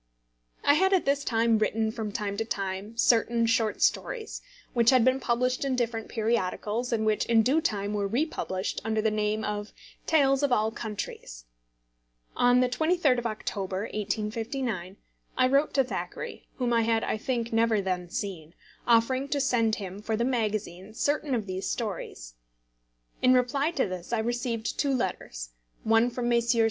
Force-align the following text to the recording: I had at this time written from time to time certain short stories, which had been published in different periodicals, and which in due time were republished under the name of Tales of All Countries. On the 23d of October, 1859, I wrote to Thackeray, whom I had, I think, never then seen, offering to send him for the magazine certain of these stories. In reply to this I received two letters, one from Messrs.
I 0.63 0.73
had 0.73 0.93
at 0.93 1.05
this 1.05 1.23
time 1.23 1.59
written 1.59 1.91
from 1.91 2.11
time 2.11 2.35
to 2.37 2.43
time 2.43 2.97
certain 2.97 3.45
short 3.45 3.83
stories, 3.83 4.41
which 4.73 4.89
had 4.89 5.05
been 5.05 5.19
published 5.19 5.63
in 5.63 5.75
different 5.75 6.07
periodicals, 6.09 6.91
and 6.91 7.05
which 7.05 7.23
in 7.27 7.43
due 7.43 7.61
time 7.61 7.93
were 7.93 8.07
republished 8.07 8.81
under 8.83 8.99
the 8.99 9.11
name 9.11 9.43
of 9.43 9.73
Tales 10.07 10.41
of 10.41 10.51
All 10.51 10.71
Countries. 10.71 11.45
On 12.35 12.61
the 12.61 12.67
23d 12.67 13.19
of 13.19 13.27
October, 13.27 13.81
1859, 13.81 14.97
I 15.37 15.47
wrote 15.47 15.71
to 15.75 15.83
Thackeray, 15.83 16.47
whom 16.55 16.73
I 16.73 16.81
had, 16.81 17.03
I 17.03 17.17
think, 17.17 17.53
never 17.53 17.79
then 17.79 18.09
seen, 18.09 18.55
offering 18.87 19.27
to 19.27 19.39
send 19.39 19.75
him 19.75 20.01
for 20.01 20.17
the 20.17 20.25
magazine 20.25 20.95
certain 20.95 21.35
of 21.35 21.45
these 21.45 21.69
stories. 21.69 22.33
In 23.21 23.35
reply 23.35 23.69
to 23.69 23.87
this 23.87 24.11
I 24.11 24.17
received 24.17 24.79
two 24.79 24.95
letters, 24.95 25.49
one 25.83 26.09
from 26.09 26.27
Messrs. 26.27 26.55